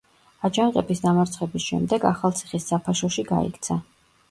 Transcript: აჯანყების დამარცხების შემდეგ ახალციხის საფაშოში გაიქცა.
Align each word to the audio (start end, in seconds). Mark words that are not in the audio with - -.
აჯანყების 0.47 1.01
დამარცხების 1.03 1.67
შემდეგ 1.67 2.09
ახალციხის 2.13 2.69
საფაშოში 2.73 3.29
გაიქცა. 3.31 3.81